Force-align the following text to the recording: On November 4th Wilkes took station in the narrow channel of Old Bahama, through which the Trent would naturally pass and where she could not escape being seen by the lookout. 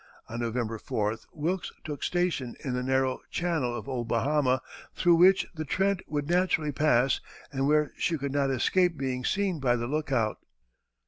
On 0.27 0.39
November 0.39 0.79
4th 0.79 1.27
Wilkes 1.31 1.71
took 1.83 2.01
station 2.01 2.55
in 2.63 2.73
the 2.73 2.81
narrow 2.81 3.21
channel 3.29 3.75
of 3.77 3.87
Old 3.87 4.07
Bahama, 4.07 4.59
through 4.95 5.13
which 5.13 5.45
the 5.53 5.63
Trent 5.63 6.01
would 6.07 6.27
naturally 6.27 6.71
pass 6.71 7.19
and 7.51 7.67
where 7.67 7.91
she 7.99 8.17
could 8.17 8.31
not 8.31 8.49
escape 8.49 8.97
being 8.97 9.23
seen 9.23 9.59
by 9.59 9.75
the 9.75 9.85
lookout. 9.85 10.39